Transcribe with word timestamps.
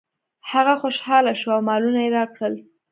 هغه 0.51 0.73
خوشحاله 0.81 1.33
شو 1.39 1.49
او 1.55 1.61
مالونه 1.67 1.99
یې 2.05 2.09
راکړل. 2.17 2.53